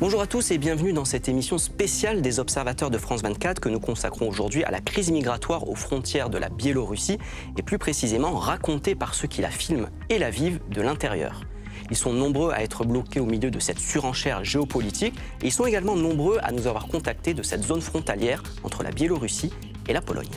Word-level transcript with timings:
Bonjour 0.00 0.20
à 0.20 0.26
tous 0.26 0.50
et 0.50 0.58
bienvenue 0.58 0.92
dans 0.92 1.04
cette 1.04 1.28
émission 1.28 1.56
spéciale 1.56 2.20
des 2.20 2.40
observateurs 2.40 2.90
de 2.90 2.98
France 2.98 3.22
24 3.22 3.60
que 3.60 3.68
nous 3.70 3.80
consacrons 3.80 4.28
aujourd'hui 4.28 4.64
à 4.64 4.70
la 4.70 4.80
crise 4.80 5.10
migratoire 5.10 5.68
aux 5.68 5.74
frontières 5.74 6.28
de 6.28 6.36
la 6.36 6.50
Biélorussie 6.50 7.18
et 7.56 7.62
plus 7.62 7.78
précisément 7.78 8.32
racontée 8.32 8.94
par 8.94 9.14
ceux 9.14 9.28
qui 9.28 9.40
la 9.40 9.50
filment 9.50 9.88
et 10.10 10.18
la 10.18 10.30
vivent 10.30 10.60
de 10.70 10.82
l'intérieur. 10.82 11.42
Ils 11.90 11.96
sont 11.96 12.12
nombreux 12.12 12.52
à 12.52 12.62
être 12.62 12.84
bloqués 12.84 13.20
au 13.20 13.26
milieu 13.26 13.50
de 13.50 13.58
cette 13.58 13.78
surenchère 13.78 14.44
géopolitique 14.44 15.14
et 15.42 15.46
ils 15.46 15.52
sont 15.52 15.66
également 15.66 15.96
nombreux 15.96 16.38
à 16.42 16.52
nous 16.52 16.66
avoir 16.66 16.86
contactés 16.86 17.34
de 17.34 17.42
cette 17.42 17.64
zone 17.64 17.80
frontalière 17.80 18.42
entre 18.62 18.82
la 18.82 18.90
Biélorussie 18.90 19.52
et 19.88 19.92
la 19.92 20.00
Pologne. 20.00 20.30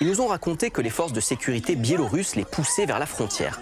Ils 0.00 0.06
nous 0.06 0.20
ont 0.20 0.28
raconté 0.28 0.70
que 0.70 0.80
les 0.80 0.90
forces 0.90 1.12
de 1.12 1.20
sécurité 1.20 1.74
biélorusses 1.76 2.36
les 2.36 2.44
poussaient 2.44 2.86
vers 2.86 2.98
la 2.98 3.06
frontière. 3.06 3.60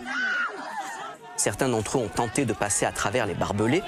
Certains 1.36 1.68
d'entre 1.68 1.98
eux 1.98 2.02
ont 2.02 2.08
tenté 2.08 2.44
de 2.44 2.52
passer 2.52 2.86
à 2.86 2.92
travers 2.92 3.26
les 3.26 3.34
barbelés. 3.34 3.82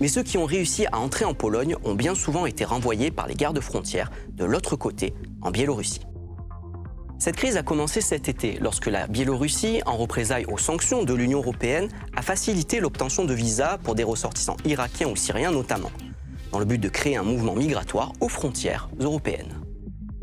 Mais 0.00 0.08
ceux 0.08 0.22
qui 0.22 0.38
ont 0.38 0.46
réussi 0.46 0.86
à 0.86 0.98
entrer 0.98 1.26
en 1.26 1.34
Pologne 1.34 1.76
ont 1.84 1.94
bien 1.94 2.14
souvent 2.14 2.46
été 2.46 2.64
renvoyés 2.64 3.10
par 3.10 3.26
les 3.26 3.34
gardes 3.34 3.60
frontières 3.60 4.10
de 4.32 4.44
l'autre 4.44 4.76
côté, 4.76 5.12
en 5.42 5.50
Biélorussie. 5.50 6.00
Cette 7.20 7.36
crise 7.36 7.58
a 7.58 7.62
commencé 7.62 8.00
cet 8.00 8.30
été, 8.30 8.58
lorsque 8.62 8.86
la 8.86 9.06
Biélorussie, 9.06 9.82
en 9.84 9.98
représailles 9.98 10.46
aux 10.46 10.56
sanctions 10.56 11.04
de 11.04 11.12
l'Union 11.12 11.40
européenne, 11.40 11.90
a 12.16 12.22
facilité 12.22 12.80
l'obtention 12.80 13.26
de 13.26 13.34
visas 13.34 13.76
pour 13.76 13.94
des 13.94 14.04
ressortissants 14.04 14.56
irakiens 14.64 15.08
ou 15.08 15.16
syriens 15.16 15.52
notamment, 15.52 15.90
dans 16.50 16.58
le 16.58 16.64
but 16.64 16.78
de 16.78 16.88
créer 16.88 17.18
un 17.18 17.22
mouvement 17.22 17.54
migratoire 17.54 18.14
aux 18.22 18.30
frontières 18.30 18.88
européennes. 18.98 19.60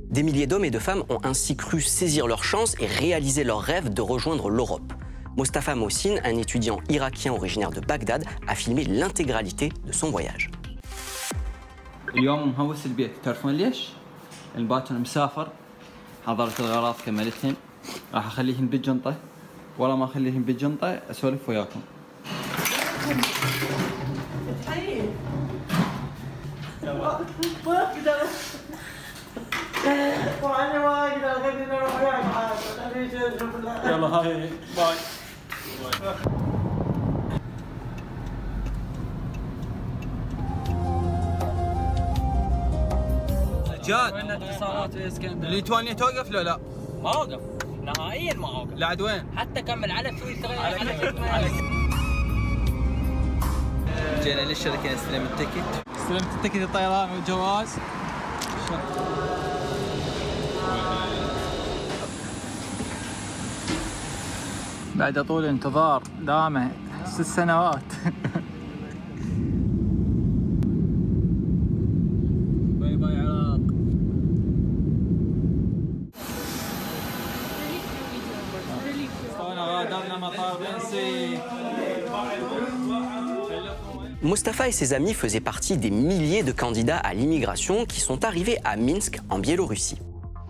Des 0.10 0.24
milliers 0.24 0.48
d'hommes 0.48 0.66
et 0.66 0.72
de 0.72 0.80
femmes 0.80 1.04
ont 1.10 1.20
ainsi 1.22 1.56
cru 1.56 1.82
saisir 1.82 2.26
leur 2.26 2.44
chance 2.44 2.76
et 2.80 2.88
réaliser 2.88 3.44
leur 3.44 3.62
rêve 3.62 3.94
de 3.94 4.02
rejoindre 4.02 4.50
l'Europe. 4.50 4.92
Mostafa 5.36 5.76
Mohsin, 5.76 6.16
un 6.24 6.36
étudiant 6.36 6.80
irakien 6.90 7.32
originaire 7.32 7.70
de 7.70 7.80
Bagdad, 7.80 8.26
a 8.48 8.56
filmé 8.56 8.86
l'intégralité 8.86 9.72
de 9.86 9.92
son 9.92 10.10
voyage. 10.10 10.50
حضرت 16.28 16.60
الغراض 16.60 16.96
كملتهن 17.06 17.56
راح 18.14 18.26
أخليهن 18.26 18.68
بالجنطة 18.68 19.16
ولا 19.80 19.96
ما 19.96 20.06
أخليهن 20.06 20.42
بالجنطة 20.42 21.00
أسولف 21.12 21.50
وياكم. 21.50 21.82
وأنا 30.42 30.80
ما 30.80 31.08
أقدر 31.08 31.44
خليني 31.44 31.78
أروح 31.78 31.96
وياك 32.02 32.24
يلا 33.86 34.08
هاي 34.08 34.50
باي. 34.78 34.96
جاد. 43.88 44.14
وين 44.14 44.32
اتصالات 44.32 44.94
في 44.94 45.08
اسكندر؟ 45.08 45.48
ليتوانيا 45.48 45.94
توقف 45.94 46.32
لو 46.32 46.42
لا؟ 46.42 46.60
ما 47.04 47.14
أوقف. 47.16 47.40
نهائيا 47.84 48.34
ما 48.34 48.48
أوقف. 48.48 48.74
لعد 48.76 49.02
وين؟ 49.02 49.24
حتى 49.38 49.62
كمل. 49.62 49.92
على 49.92 50.18
سويسرا 50.20 50.60
على 50.60 50.80
على 51.20 51.48
جينا 54.24 54.42
للشركة 54.42 54.94
نستلم 54.94 55.24
التكت 55.26 55.86
استلمت 55.98 56.36
التكت 56.36 56.62
الطيران 56.62 57.10
والجواز. 57.12 57.68
بعد 64.96 65.26
طول 65.26 65.46
انتظار 65.46 66.04
دامه 66.22 66.72
ست 67.06 67.22
سنوات. 67.22 67.84
Mustapha 84.24 84.68
et 84.68 84.72
ses 84.72 84.94
amis 84.94 85.14
faisaient 85.14 85.40
partie 85.40 85.78
des 85.78 85.92
milliers 85.92 86.44
de 86.44 86.52
candidats 86.52 86.98
à 86.98 87.14
l'immigration 87.14 87.86
qui 87.86 88.00
sont 88.00 88.26
arrivés 88.26 88.58
à 88.64 88.76
Minsk, 88.76 89.20
en 89.30 89.40
Biélorussie. 89.40 90.00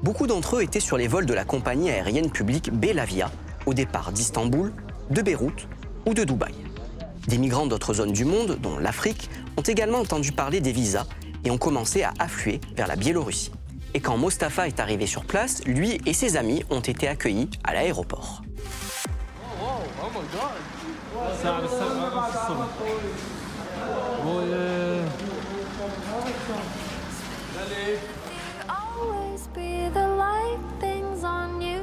Beaucoup 0.03 0.25
d'entre 0.25 0.57
eux 0.57 0.61
étaient 0.61 0.79
sur 0.79 0.97
les 0.97 1.07
vols 1.07 1.25
de 1.25 1.33
la 1.33 1.43
compagnie 1.43 1.89
aérienne 1.89 2.31
publique 2.31 2.71
Belavia, 2.71 3.29
au 3.65 3.73
départ 3.73 4.11
d'Istanbul, 4.11 4.73
de 5.09 5.21
Beyrouth 5.21 5.67
ou 6.05 6.13
de 6.13 6.23
Dubaï. 6.23 6.53
Des 7.27 7.37
migrants 7.37 7.67
d'autres 7.67 7.95
zones 7.95 8.13
du 8.13 8.23
monde, 8.23 8.57
dont 8.61 8.77
l'Afrique, 8.79 9.29
ont 9.57 9.61
également 9.61 9.99
entendu 9.99 10.31
parler 10.31 10.61
des 10.61 10.71
visas 10.71 11.05
et 11.43 11.51
ont 11.51 11.57
commencé 11.57 12.03
à 12.03 12.13
affluer 12.19 12.61
vers 12.75 12.87
la 12.87 12.95
Biélorussie. 12.95 13.51
Et 13.93 13.99
quand 13.99 14.17
Mostafa 14.17 14.67
est 14.67 14.79
arrivé 14.79 15.07
sur 15.07 15.25
place, 15.25 15.63
lui 15.65 15.99
et 16.05 16.13
ses 16.13 16.37
amis 16.37 16.63
ont 16.69 16.79
été 16.79 17.07
accueillis 17.07 17.49
à 17.63 17.73
l'aéroport. 17.73 18.43
ساعة 21.43 21.61
بالسبعة 21.61 22.31
في 22.31 22.37
الصبح. 22.37 22.67
و- 24.25 25.07
always 28.69 29.47
be 29.55 29.89
the 29.97 30.07
light 30.23 30.63
things 30.81 31.23
on 31.23 31.61
you. 31.61 31.77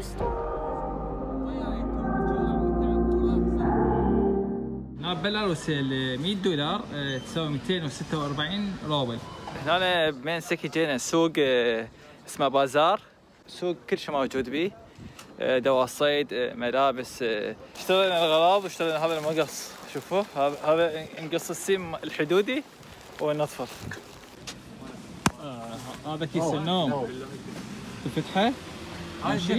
هنا 5.01 5.15
ببيلاروسيا 5.15 5.81
ال 5.81 6.21
100 6.21 6.35
دولار 6.35 6.81
تساوي 7.27 7.49
246 7.49 8.77
روبل 8.89 9.19
هنا 9.67 10.11
بمنسك 10.11 10.67
جينا 10.67 10.99
سوق 10.99 11.33
اسمه 12.29 12.49
بازار 12.49 13.01
سوق 13.49 13.77
كل 13.91 13.99
شيء 13.99 14.15
موجود 14.15 14.51
به 14.51 14.71
دواء 15.41 15.87
صيد 15.87 16.33
آه، 16.33 16.55
ملابس 16.55 17.23
آه، 17.23 17.57
اشترينا 17.77 18.25
الغراض 18.25 18.65
واشترينا 18.65 19.07
هذا 19.07 19.19
المقص. 19.19 19.71
شوفوا 19.95 20.23
هذا 20.37 21.07
نقص 21.21 21.51
السيم 21.51 21.95
الحدودي 21.95 22.63
ونطفر 23.21 23.67
آه، 25.43 26.15
هذا 26.15 26.27
كيس 26.27 26.45
النوم. 26.45 27.09
تفتحه 28.05 28.53
ماشي. 29.25 29.55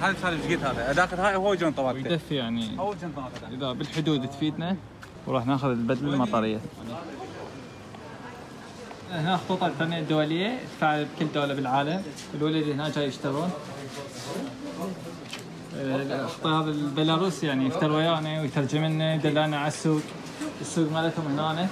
هذا 0.00 0.16
صار 0.22 0.32
إيش 0.32 0.42
قلت 0.42 0.62
هذا. 0.62 0.92
داخل 0.92 1.16
هاي 1.16 1.36
هو 1.36 1.54
جون 1.54 1.72
طوال 1.72 1.94
ويدفي 1.94 2.34
يعني. 2.34 2.78
اول 2.78 2.96
جون 2.98 3.12
طوال 3.12 3.54
إذا 3.54 3.72
بالحدود 3.72 4.28
تفيدنا 4.28 4.76
وراح 5.26 5.46
ناخذ 5.46 5.68
البدله 5.68 6.14
المطريه 6.14 6.58
هنا 9.11 9.37
خطوط 9.37 9.63
الانترنت 9.63 9.93
الدوليه 9.93 10.59
تدفع 10.59 11.03
بكل 11.03 11.27
دوله 11.33 11.53
بالعالم 11.53 12.03
الولد 12.35 12.55
اللي 12.55 12.73
هنا 12.73 12.89
جاي 12.89 13.07
يشترون 13.07 13.49
الخطي 15.75 16.49
هذا 16.49 16.69
البيلاروسي 16.69 17.45
يعني 17.47 17.65
يفتر 17.67 17.91
ويانا 17.91 18.41
ويترجم 18.41 18.85
لنا 18.85 19.15
يدلنا 19.15 19.57
على 19.59 19.67
السوق 19.67 20.01
السوق 20.61 20.91
مالتهم 20.91 21.27
هنا 21.39 21.67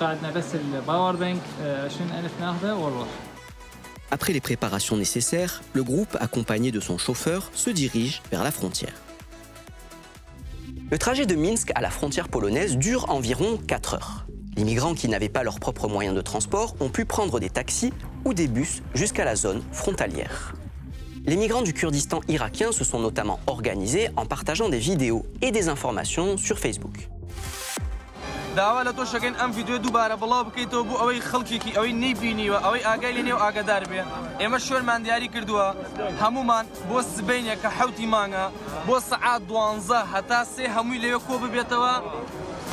بقى 0.00 0.10
عندنا 0.10 0.30
بس 0.30 0.54
الباور 0.54 1.16
بانك 1.16 1.40
20000 1.60 2.30
ناخذه 2.40 2.74
ونروح 2.74 3.08
Après 4.10 4.34
les 4.34 4.42
préparations 4.42 4.98
nécessaires, 4.98 5.62
le 5.72 5.82
groupe, 5.82 6.14
accompagné 6.20 6.70
de 6.70 6.80
son 6.80 6.98
chauffeur, 6.98 7.50
se 7.54 7.70
dirige 7.70 8.20
vers 8.30 8.44
la 8.44 8.50
frontière. 8.50 8.92
Le 10.90 10.98
trajet 10.98 11.24
de 11.24 11.34
Minsk 11.34 11.72
à 11.74 11.80
la 11.80 11.88
frontière 11.88 12.28
polonaise 12.28 12.76
dure 12.76 13.08
environ 13.08 13.56
4 13.66 13.94
heures. 13.94 14.25
Les 14.57 14.63
migrants 14.63 14.95
qui 14.95 15.07
n'avaient 15.07 15.29
pas 15.29 15.43
leurs 15.43 15.59
propres 15.59 15.87
moyens 15.87 16.15
de 16.15 16.21
transport 16.21 16.75
ont 16.79 16.89
pu 16.89 17.05
prendre 17.05 17.39
des 17.39 17.51
taxis 17.51 17.93
ou 18.25 18.33
des 18.33 18.47
bus 18.47 18.81
jusqu'à 18.95 19.23
la 19.23 19.35
zone 19.35 19.61
frontalière. 19.71 20.55
Les 21.27 21.35
migrants 21.35 21.61
du 21.61 21.73
Kurdistan 21.73 22.21
irakien 22.27 22.71
se 22.71 22.83
sont 22.83 22.99
notamment 22.99 23.39
organisés 23.45 24.09
en 24.15 24.25
partageant 24.25 24.67
des 24.67 24.79
vidéos 24.79 25.27
et 25.43 25.51
des 25.51 25.69
informations 25.69 26.37
sur 26.37 26.57
Facebook. 26.57 27.07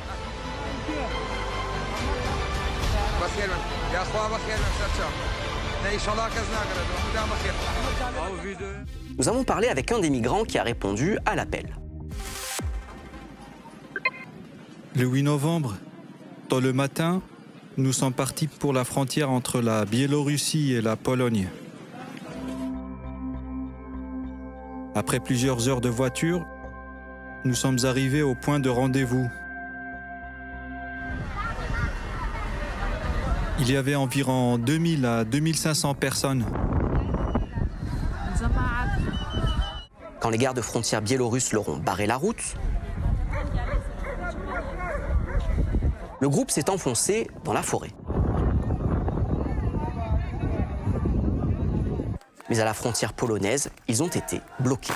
Nous 9.18 9.30
avons 9.30 9.44
parlé 9.44 9.68
avec 9.68 9.92
un 9.92 10.00
des 10.00 10.10
migrants 10.10 10.44
qui 10.44 10.58
a 10.58 10.64
répondu 10.64 11.18
à 11.26 11.36
l'appel. 11.36 11.76
Le 14.96 15.06
8 15.06 15.24
novembre, 15.24 15.76
dans 16.50 16.60
le 16.60 16.72
matin, 16.72 17.22
nous 17.78 17.92
sommes 17.92 18.14
partis 18.14 18.48
pour 18.48 18.72
la 18.72 18.86
frontière 18.86 19.30
entre 19.30 19.60
la 19.60 19.84
Biélorussie 19.86 20.74
et 20.74 20.81
la 20.81 20.96
Pologne. 20.96 21.50
Après 24.96 25.20
plusieurs 25.20 25.68
heures 25.68 25.81
de 25.81 25.90
voiture, 25.90 26.46
nous 27.44 27.54
sommes 27.54 27.80
arrivés 27.84 28.22
au 28.22 28.34
point 28.34 28.62
de 28.62 28.70
rendez-vous. 28.70 29.28
Il 33.60 33.72
y 33.72 33.78
avait 33.78 33.96
environ 33.96 34.57
2000 34.57 35.06
à 35.06 35.24
2500 35.24 35.94
personnes. 35.96 36.46
Quand 40.19 40.30
les 40.30 40.38
gardes 40.38 40.60
frontières 40.62 41.02
biélorusses 41.02 41.54
leur 41.54 41.69
ont 41.69 41.78
barré 41.78 42.06
la 42.06 42.18
route, 42.18 42.56
le 46.19 46.30
groupe 46.30 46.52
s'est 46.52 46.69
enfoncé 46.69 47.30
dans 47.44 47.54
la 47.54 47.62
forêt. 47.62 47.92
Mais 52.50 52.60
à 52.60 52.66
la 52.66 52.74
frontière 52.74 53.13
polonaise, 53.13 53.69
ils 53.88 54.04
ont 54.04 54.07
été 54.07 54.42
bloqués. 54.60 54.94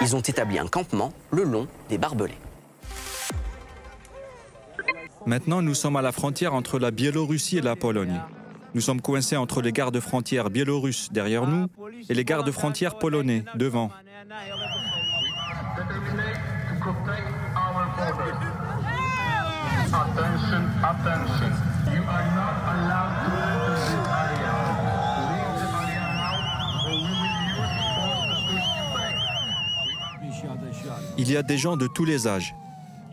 Ils 0.00 0.16
ont 0.16 0.20
établi 0.20 0.58
un 0.58 0.66
campement 0.66 1.12
le 1.30 1.44
long 1.44 1.68
des 1.88 1.96
barbelés. 1.96 2.38
Maintenant, 5.26 5.62
nous 5.62 5.74
sommes 5.74 5.96
à 5.96 6.02
la 6.02 6.12
frontière 6.12 6.54
entre 6.54 6.78
la 6.78 6.90
Biélorussie 6.90 7.58
et 7.58 7.62
la 7.62 7.76
Pologne. 7.76 8.20
Nous 8.74 8.80
sommes 8.80 9.00
coincés 9.00 9.36
entre 9.36 9.62
les 9.62 9.72
gardes 9.72 9.98
frontières 10.00 10.50
biélorusses 10.50 11.10
derrière 11.12 11.46
nous 11.46 11.68
et 12.08 12.14
les 12.14 12.24
gardes 12.24 12.50
frontières 12.50 12.98
polonais 12.98 13.44
devant. 13.54 13.90
Il 31.16 31.30
y 31.30 31.36
a 31.36 31.42
des 31.42 31.58
gens 31.58 31.76
de 31.76 31.86
tous 31.86 32.04
les 32.04 32.26
âges, 32.26 32.54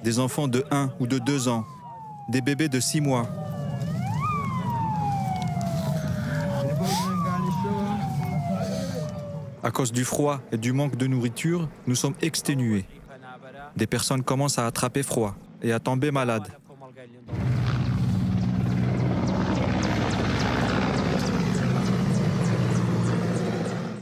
des 0.04 0.20
enfants 0.20 0.48
de 0.48 0.66
1 0.72 0.90
ou 1.00 1.08
de 1.08 1.20
2 1.20 1.48
ans, 1.48 1.66
des 2.32 2.40
bébés 2.40 2.70
de 2.70 2.80
6 2.80 3.02
mois. 3.02 3.28
À 9.62 9.70
cause 9.70 9.92
du 9.92 10.06
froid 10.06 10.40
et 10.52 10.58
du 10.58 10.72
manque 10.72 10.96
de 10.96 11.08
nourriture, 11.08 11.68
nous 11.88 11.96
sommes 11.96 12.16
exténués. 12.22 12.86
Des 13.76 13.86
personnes 13.86 14.24
commencent 14.24 14.58
à 14.58 14.66
attraper 14.66 15.04
froid 15.04 15.36
et 15.62 15.74
à 15.74 15.80
tomber 15.80 16.12
malades. 16.12 16.48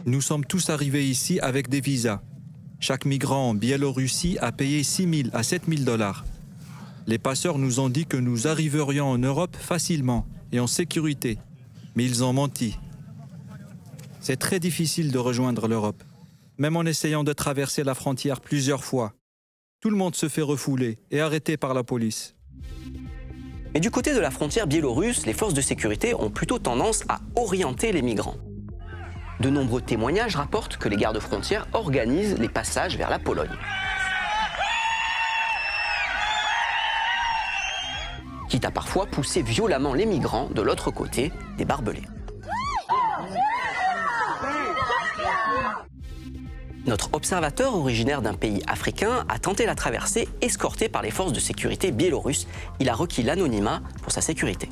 Nous 0.05 0.21
sommes 0.21 0.45
tous 0.45 0.69
arrivés 0.69 1.07
ici 1.07 1.39
avec 1.39 1.67
des 1.67 1.81
visas. 1.81 2.21
Chaque 2.79 3.05
migrant 3.05 3.49
en 3.49 3.53
Biélorussie 3.55 4.37
a 4.39 4.51
payé 4.51 4.83
6 4.83 5.23
000 5.23 5.29
à 5.33 5.43
7 5.43 5.63
000 5.67 5.83
dollars. 5.83 6.25
Les 7.09 7.17
passeurs 7.17 7.57
nous 7.57 7.79
ont 7.79 7.89
dit 7.89 8.05
que 8.05 8.17
nous 8.17 8.47
arriverions 8.47 9.07
en 9.07 9.17
Europe 9.17 9.57
facilement 9.59 10.27
et 10.51 10.59
en 10.59 10.67
sécurité, 10.67 11.39
mais 11.95 12.05
ils 12.05 12.23
ont 12.23 12.33
menti. 12.33 12.77
C'est 14.19 14.37
très 14.37 14.59
difficile 14.59 15.11
de 15.11 15.17
rejoindre 15.17 15.67
l'Europe, 15.67 16.03
même 16.59 16.75
en 16.75 16.83
essayant 16.83 17.23
de 17.23 17.33
traverser 17.33 17.83
la 17.83 17.95
frontière 17.95 18.41
plusieurs 18.41 18.83
fois. 18.83 19.13
Tout 19.81 19.89
le 19.89 19.97
monde 19.97 20.15
se 20.15 20.29
fait 20.29 20.43
refouler 20.43 20.99
et 21.09 21.19
arrêter 21.19 21.57
par 21.57 21.73
la 21.73 21.83
police. 21.83 22.35
Mais 23.73 23.79
du 23.79 23.89
côté 23.89 24.13
de 24.13 24.19
la 24.19 24.29
frontière 24.29 24.67
biélorusse, 24.67 25.25
les 25.25 25.33
forces 25.33 25.55
de 25.55 25.61
sécurité 25.61 26.13
ont 26.13 26.29
plutôt 26.29 26.59
tendance 26.59 27.05
à 27.09 27.21
orienter 27.35 27.91
les 27.91 28.03
migrants. 28.03 28.37
De 29.39 29.49
nombreux 29.49 29.81
témoignages 29.81 30.35
rapportent 30.35 30.77
que 30.77 30.89
les 30.89 30.97
gardes 30.97 31.19
frontières 31.19 31.67
organisent 31.73 32.37
les 32.37 32.49
passages 32.49 32.97
vers 32.97 33.09
la 33.09 33.17
Pologne. 33.17 33.57
Quitte 38.59 38.65
à 38.65 38.71
parfois 38.71 39.05
pousser 39.05 39.41
violemment 39.41 39.93
les 39.93 40.05
migrants 40.05 40.49
de 40.51 40.61
l'autre 40.61 40.91
côté 40.91 41.31
des 41.57 41.63
barbelés. 41.63 42.03
Notre 46.85 47.13
observateur 47.13 47.73
originaire 47.73 48.21
d'un 48.21 48.33
pays 48.33 48.61
africain 48.67 49.23
a 49.29 49.39
tenté 49.39 49.65
la 49.65 49.75
traversée 49.75 50.27
escorté 50.41 50.89
par 50.89 51.01
les 51.01 51.09
forces 51.09 51.31
de 51.31 51.39
sécurité 51.39 51.91
biélorusses. 51.91 52.49
Il 52.81 52.89
a 52.89 52.95
requis 52.95 53.23
l'anonymat 53.23 53.79
pour 54.03 54.11
sa 54.11 54.19
sécurité. 54.19 54.67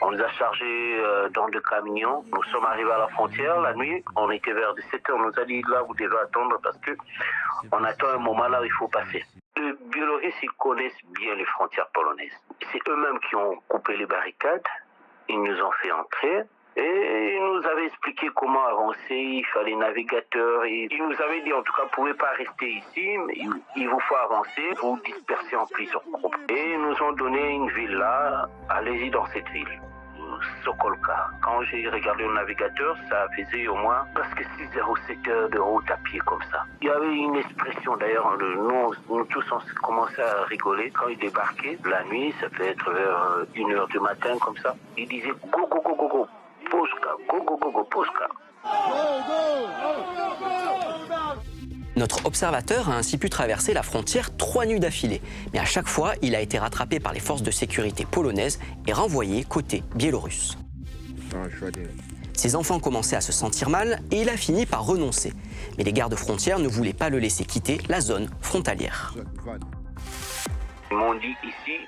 On 0.00 0.10
les 0.10 0.20
a 0.20 0.28
chargés 0.30 0.98
euh, 0.98 1.28
dans 1.28 1.48
deux 1.50 1.60
camions. 1.60 2.24
Nous 2.32 2.42
sommes 2.50 2.64
arrivés 2.64 2.90
à 2.90 2.98
la 2.98 3.08
frontière 3.10 3.60
la 3.60 3.74
nuit. 3.74 4.02
On 4.16 4.28
était 4.32 4.52
vers 4.52 4.74
17h. 4.74 5.12
On 5.14 5.22
nous 5.26 5.40
a 5.40 5.44
dit 5.44 5.62
là, 5.70 5.84
vous 5.86 5.94
devez 5.94 6.18
attendre 6.20 6.58
parce 6.64 6.78
que 6.78 6.90
on 7.70 7.84
attend 7.84 8.08
un 8.12 8.18
moment 8.18 8.48
là 8.48 8.60
où 8.60 8.64
il 8.64 8.72
faut 8.72 8.88
passer. 8.88 9.24
Les 9.56 9.72
Biélorusses, 9.90 10.34
connaissent 10.58 11.04
bien 11.20 11.34
les 11.34 11.44
frontières 11.44 11.88
polonaises. 11.88 12.32
C'est 12.72 12.88
eux-mêmes 12.88 13.18
qui 13.28 13.36
ont 13.36 13.56
coupé 13.68 13.96
les 13.96 14.06
barricades. 14.06 14.62
Ils 15.28 15.42
nous 15.42 15.60
ont 15.62 15.72
fait 15.82 15.92
entrer. 15.92 16.42
Et 16.74 17.36
ils 17.36 17.44
nous 17.44 17.66
avaient 17.66 17.84
expliqué 17.84 18.30
comment 18.34 18.64
avancer, 18.64 19.10
il 19.10 19.44
fallait 19.52 19.76
navigateur. 19.76 20.64
Et 20.64 20.88
ils 20.90 21.06
nous 21.06 21.20
avaient 21.20 21.42
dit 21.42 21.52
en 21.52 21.62
tout 21.62 21.72
cas, 21.74 21.82
vous 21.82 21.90
pouvez 21.90 22.14
pas 22.14 22.30
rester 22.30 22.70
ici, 22.70 23.16
il 23.76 23.88
vous 23.88 24.00
faut 24.00 24.16
avancer, 24.16 24.62
vous 24.80 24.98
disperser 25.04 25.56
en 25.56 25.66
plusieurs 25.66 26.04
groupes. 26.10 26.36
Et 26.48 26.72
ils 26.72 26.80
nous 26.80 27.02
ont 27.02 27.12
donné 27.12 27.50
une 27.50 27.68
ville 27.70 27.96
là, 27.96 28.48
allez-y 28.70 29.10
dans 29.10 29.26
cette 29.26 29.48
ville. 29.50 29.80
Sokolka. 30.64 31.30
Quand 31.42 31.62
j'ai 31.64 31.88
regardé 31.88 32.24
le 32.24 32.34
navigateur, 32.34 32.96
ça 33.08 33.26
faisait 33.36 33.66
au 33.68 33.76
moins 33.76 34.04
presque 34.14 34.44
6 34.58 34.78
heures 34.78 34.90
ou 34.90 34.96
7 35.06 35.28
heures 35.28 35.48
de 35.50 35.58
route 35.58 35.90
à 35.90 35.96
pied 35.98 36.18
comme 36.20 36.42
ça. 36.50 36.64
Il 36.80 36.88
y 36.88 36.90
avait 36.90 37.14
une 37.14 37.36
expression 37.36 37.96
d'ailleurs, 37.96 38.36
le- 38.36 38.56
nous, 38.56 38.92
nous 39.08 39.24
tous 39.26 39.44
on 39.52 39.58
à 39.58 40.44
rigoler 40.48 40.90
quand 40.90 41.08
il 41.08 41.18
débarquait 41.18 41.78
la 41.84 42.02
nuit, 42.04 42.34
ça 42.40 42.48
peut 42.48 42.64
être 42.64 42.90
vers 42.92 43.44
1 43.56 43.70
heure 43.72 43.88
du 43.88 43.98
matin 44.00 44.36
comme 44.40 44.56
ça. 44.58 44.74
Il 44.96 45.08
disait 45.08 45.30
go 45.50 45.66
go 45.66 45.80
go 45.80 45.94
go 45.94 46.08
go, 46.08 46.28
Poska, 46.70 47.10
go 47.28 47.40
go 47.42 47.56
go 47.56 47.70
go, 47.70 47.84
Poska. 47.84 48.28
Notre 52.02 52.26
observateur 52.26 52.90
a 52.90 52.96
ainsi 52.96 53.16
pu 53.16 53.30
traverser 53.30 53.72
la 53.74 53.84
frontière 53.84 54.36
trois 54.36 54.66
nuits 54.66 54.80
d'affilée, 54.80 55.22
mais 55.52 55.60
à 55.60 55.64
chaque 55.64 55.86
fois, 55.86 56.14
il 56.20 56.34
a 56.34 56.40
été 56.40 56.58
rattrapé 56.58 56.98
par 56.98 57.12
les 57.12 57.20
forces 57.20 57.44
de 57.44 57.52
sécurité 57.52 58.04
polonaises 58.04 58.58
et 58.88 58.92
renvoyé 58.92 59.44
côté 59.44 59.84
biélorusse. 59.94 60.58
Ses 62.32 62.56
enfants 62.56 62.80
commençaient 62.80 63.14
à 63.14 63.20
se 63.20 63.30
sentir 63.30 63.70
mal 63.70 64.00
et 64.10 64.22
il 64.22 64.30
a 64.30 64.36
fini 64.36 64.66
par 64.66 64.84
renoncer. 64.84 65.32
Mais 65.78 65.84
les 65.84 65.92
gardes 65.92 66.16
frontières 66.16 66.58
ne 66.58 66.66
voulaient 66.66 66.92
pas 66.92 67.08
le 67.08 67.20
laisser 67.20 67.44
quitter 67.44 67.78
la 67.88 68.00
zone 68.00 68.28
frontalière. 68.40 69.14
Ils 70.90 70.96
m'ont 70.96 71.14
dit 71.14 71.36
ici, 71.44 71.78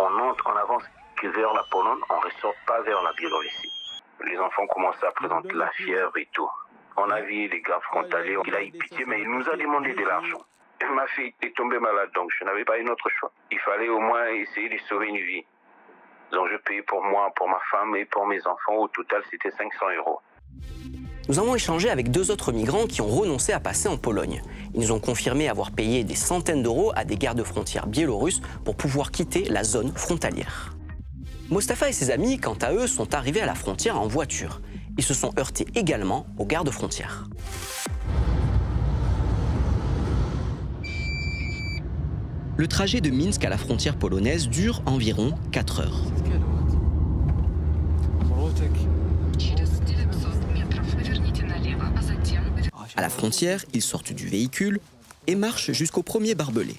on 0.00 0.30
entre 0.30 0.52
que 1.22 1.28
vers 1.28 1.54
la 1.54 1.62
Pologne, 1.70 2.00
on 2.10 2.16
ne 2.16 2.24
ressort 2.24 2.56
pas 2.66 2.82
vers 2.82 3.00
la 3.04 3.12
Biélorussie. 3.12 3.70
Les 4.26 4.36
enfants 4.36 4.66
commençaient 4.66 5.06
à 5.06 5.12
présenter 5.12 5.54
la 5.54 5.70
fièvre 5.76 6.16
et 6.16 6.28
tout. 6.32 6.50
On 6.96 7.10
a 7.10 7.20
vu 7.22 7.48
les 7.48 7.60
gars 7.60 7.80
frontaliers, 7.82 8.36
il 8.46 8.54
a 8.54 8.62
eu 8.62 8.70
pitié, 8.70 9.04
mais 9.06 9.20
il 9.20 9.28
nous 9.28 9.48
a 9.48 9.56
demandé 9.56 9.94
de 9.94 10.04
l'argent. 10.04 10.42
Et 10.80 10.94
Ma 10.94 11.06
fille 11.08 11.32
était 11.40 11.52
tombée 11.52 11.78
malade, 11.78 12.10
donc 12.14 12.30
je 12.38 12.44
n'avais 12.44 12.64
pas 12.64 12.78
une 12.78 12.88
autre 12.88 13.08
choix. 13.18 13.32
Il 13.50 13.58
fallait 13.60 13.88
au 13.88 13.98
moins 13.98 14.26
essayer 14.28 14.68
de 14.68 14.78
sauver 14.88 15.08
une 15.08 15.16
vie. 15.16 15.44
Donc 16.32 16.48
je 16.52 16.56
payais 16.58 16.82
pour 16.82 17.02
moi, 17.04 17.32
pour 17.34 17.48
ma 17.48 17.60
femme 17.70 17.96
et 17.96 18.04
pour 18.04 18.26
mes 18.26 18.40
enfants. 18.46 18.76
Au 18.76 18.88
total, 18.88 19.22
c'était 19.30 19.50
500 19.50 19.86
euros. 19.96 20.20
Nous 21.28 21.38
avons 21.38 21.54
échangé 21.54 21.88
avec 21.88 22.10
deux 22.10 22.30
autres 22.30 22.52
migrants 22.52 22.86
qui 22.86 23.00
ont 23.00 23.08
renoncé 23.08 23.52
à 23.52 23.60
passer 23.60 23.88
en 23.88 23.96
Pologne. 23.96 24.42
Ils 24.74 24.80
nous 24.80 24.92
ont 24.92 25.00
confirmé 25.00 25.48
avoir 25.48 25.70
payé 25.70 26.04
des 26.04 26.14
centaines 26.14 26.62
d'euros 26.62 26.92
à 26.94 27.04
des 27.04 27.16
gardes 27.16 27.42
frontières 27.42 27.86
biélorusses 27.86 28.42
pour 28.64 28.76
pouvoir 28.76 29.10
quitter 29.10 29.44
la 29.44 29.64
zone 29.64 29.92
frontalière. 29.96 30.74
Mostafa 31.50 31.88
et 31.88 31.92
ses 31.92 32.10
amis, 32.10 32.38
quant 32.38 32.58
à 32.60 32.72
eux, 32.72 32.86
sont 32.86 33.14
arrivés 33.14 33.40
à 33.40 33.46
la 33.46 33.54
frontière 33.54 33.98
en 33.98 34.06
voiture. 34.06 34.60
Ils 34.96 35.04
se 35.04 35.14
sont 35.14 35.32
heurtés 35.38 35.66
également 35.74 36.26
aux 36.38 36.46
gardes 36.46 36.70
frontières. 36.70 37.28
Le 42.56 42.68
trajet 42.68 43.00
de 43.00 43.10
Minsk 43.10 43.44
à 43.44 43.48
la 43.48 43.58
frontière 43.58 43.96
polonaise 43.96 44.48
dure 44.48 44.82
environ 44.86 45.34
4 45.50 45.80
heures. 45.80 46.00
À 52.96 53.00
la 53.00 53.08
frontière, 53.08 53.64
ils 53.72 53.82
sortent 53.82 54.12
du 54.12 54.28
véhicule 54.28 54.78
et 55.26 55.34
marchent 55.34 55.72
jusqu'au 55.72 56.04
premier 56.04 56.36
barbelé. 56.36 56.76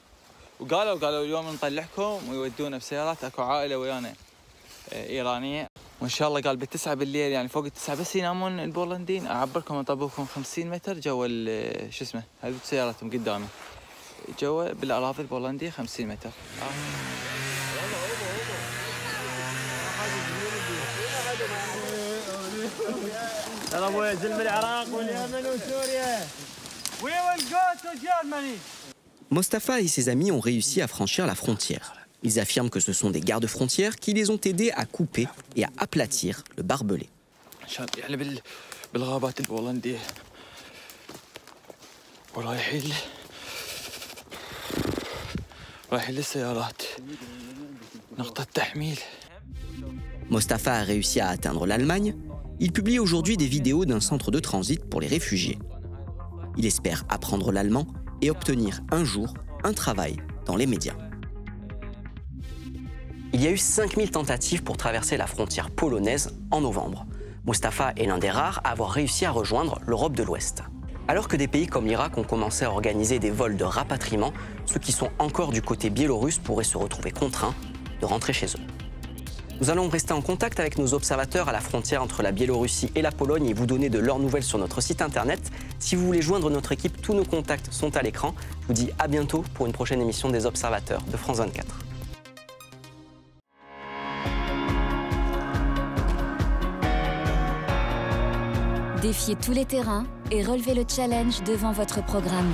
وقالوا 0.61 0.99
قالوا 0.99 1.23
اليوم 1.25 1.49
نطلعكم 1.53 2.29
ويودونا 2.29 2.77
بسيارات. 2.77 3.23
أكو 3.23 3.41
عائلة 3.41 3.77
ويانا 3.77 4.13
آه، 4.93 5.07
إيرانية. 5.09 5.67
وإن 6.01 6.09
شاء 6.09 6.27
الله 6.27 6.41
قال 6.41 6.57
بالتسعة 6.57 6.93
بالليل 6.93 7.31
يعني 7.31 7.47
فوق 7.49 7.65
التسعة 7.65 7.95
بس 7.95 8.15
ينامون 8.15 8.59
البولنديين 8.59 9.27
أعبركم 9.27 9.75
أطبقكم 9.75 10.25
50 10.25 10.69
متر 10.69 10.99
جوا 10.99 11.25
ال- 11.29 11.93
شو 11.93 12.03
اسمه 12.03 12.23
هذه 12.41 12.55
سيارتهم 12.63 13.09
قدامي. 13.09 13.47
جوا 14.39 14.73
بالأراضي 14.73 15.21
البولنديه 15.21 15.69
50 15.69 16.07
متر. 16.07 16.29
يلا 23.73 23.87
ابويا 23.87 24.13
زلم 24.15 24.41
العراق 24.41 24.87
واليمن 24.95 25.45
وسوريا. 25.45 26.27
We 27.01 27.13
will 27.25 27.41
go 27.55 27.65
to 27.83 27.89
Germany. 28.05 28.57
Mostafa 29.31 29.79
et 29.79 29.87
ses 29.87 30.09
amis 30.09 30.29
ont 30.29 30.41
réussi 30.41 30.81
à 30.81 30.87
franchir 30.87 31.25
la 31.25 31.35
frontière. 31.35 31.93
Ils 32.21 32.37
affirment 32.37 32.69
que 32.69 32.81
ce 32.81 32.91
sont 32.91 33.11
des 33.11 33.21
gardes-frontières 33.21 33.95
qui 33.95 34.13
les 34.13 34.29
ont 34.29 34.39
aidés 34.43 34.71
à 34.75 34.85
couper 34.85 35.25
et 35.55 35.63
à 35.63 35.69
aplatir 35.77 36.43
le 36.57 36.63
barbelé. 36.63 37.07
Mostafa 50.29 50.73
a 50.73 50.83
réussi 50.83 51.21
à 51.21 51.29
atteindre 51.29 51.65
l'Allemagne. 51.65 52.17
Il 52.59 52.73
publie 52.73 52.99
aujourd'hui 52.99 53.37
des 53.37 53.47
vidéos 53.47 53.85
d'un 53.85 54.01
centre 54.01 54.29
de 54.29 54.39
transit 54.39 54.83
pour 54.83 54.99
les 54.99 55.07
réfugiés. 55.07 55.57
Il 56.57 56.65
espère 56.65 57.05
apprendre 57.07 57.53
l'allemand 57.53 57.87
et 58.21 58.29
obtenir 58.29 58.81
un 58.91 59.03
jour 59.03 59.33
un 59.63 59.73
travail 59.73 60.17
dans 60.45 60.55
les 60.55 60.65
médias. 60.65 60.95
Il 63.33 63.41
y 63.41 63.47
a 63.47 63.51
eu 63.51 63.57
5000 63.57 64.11
tentatives 64.11 64.63
pour 64.63 64.77
traverser 64.77 65.15
la 65.17 65.27
frontière 65.27 65.69
polonaise 65.69 66.37
en 66.51 66.61
novembre. 66.61 67.05
Mustafa 67.45 67.93
est 67.95 68.05
l'un 68.05 68.17
des 68.17 68.29
rares 68.29 68.61
à 68.63 68.71
avoir 68.71 68.91
réussi 68.91 69.25
à 69.25 69.31
rejoindre 69.31 69.79
l'Europe 69.87 70.15
de 70.15 70.23
l'Ouest. 70.23 70.63
Alors 71.07 71.27
que 71.27 71.37
des 71.37 71.47
pays 71.47 71.67
comme 71.67 71.87
l'Irak 71.87 72.17
ont 72.17 72.23
commencé 72.23 72.65
à 72.65 72.71
organiser 72.71 73.19
des 73.19 73.31
vols 73.31 73.57
de 73.57 73.63
rapatriement, 73.63 74.33
ceux 74.65 74.79
qui 74.79 74.91
sont 74.91 75.09
encore 75.17 75.51
du 75.51 75.61
côté 75.61 75.89
biélorusse 75.89 76.39
pourraient 76.39 76.63
se 76.63 76.77
retrouver 76.77 77.11
contraints 77.11 77.55
de 77.99 78.05
rentrer 78.05 78.33
chez 78.33 78.47
eux. 78.47 78.80
Nous 79.61 79.69
allons 79.69 79.89
rester 79.89 80.11
en 80.11 80.21
contact 80.23 80.59
avec 80.59 80.79
nos 80.79 80.95
observateurs 80.95 81.47
à 81.47 81.51
la 81.51 81.59
frontière 81.61 82.01
entre 82.01 82.23
la 82.23 82.31
Biélorussie 82.31 82.91
et 82.95 83.03
la 83.03 83.11
Pologne 83.11 83.45
et 83.45 83.53
vous 83.53 83.67
donner 83.67 83.89
de 83.89 83.99
leurs 83.99 84.17
nouvelles 84.17 84.43
sur 84.43 84.57
notre 84.57 84.81
site 84.81 85.03
internet. 85.03 85.39
Si 85.77 85.95
vous 85.95 86.03
voulez 86.03 86.23
joindre 86.23 86.49
notre 86.49 86.71
équipe, 86.71 86.99
tous 86.99 87.13
nos 87.13 87.25
contacts 87.25 87.71
sont 87.71 87.95
à 87.95 88.01
l'écran. 88.01 88.33
Je 88.63 88.67
vous 88.67 88.73
dis 88.73 88.89
à 88.97 89.07
bientôt 89.07 89.43
pour 89.53 89.67
une 89.67 89.71
prochaine 89.71 90.01
émission 90.01 90.31
des 90.31 90.47
observateurs 90.47 91.03
de 91.03 91.15
France 91.15 91.37
24. 91.37 91.77
Défiez 99.03 99.35
tous 99.35 99.51
les 99.51 99.65
terrains 99.65 100.07
et 100.31 100.43
relevez 100.43 100.73
le 100.73 100.85
challenge 100.87 101.43
devant 101.43 101.71
votre 101.71 102.03
programme 102.03 102.51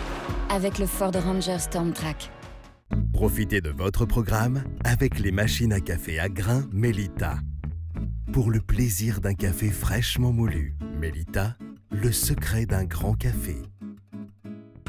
avec 0.50 0.78
le 0.78 0.86
Ford 0.86 1.14
Ranger 1.14 1.60
Stormtrack. 1.60 2.32
Profitez 3.18 3.62
de 3.62 3.72
votre 3.72 4.06
programme 4.06 4.64
avec 4.84 5.18
les 5.18 5.32
machines 5.32 5.74
à 5.74 5.80
café 5.80 6.20
à 6.20 6.30
grains 6.30 6.68
Melita. 6.72 7.40
Pour 8.32 8.52
le 8.52 8.62
plaisir 8.62 9.22
d'un 9.22 9.34
café 9.34 9.72
fraîchement 9.72 10.32
moulu, 10.32 10.76
Melita, 11.00 11.56
le 11.90 12.12
secret 12.12 12.68
d'un 12.68 12.84
grand 12.84 13.16
café. 13.16 13.56